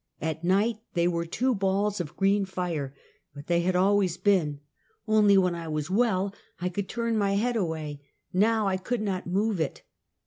[0.19, 2.95] At night they were two balls of green fire;
[3.35, 4.59] but they had always been,
[5.07, 8.01] only when I was well I could turn my head away,
[8.33, 9.83] now I could not move it.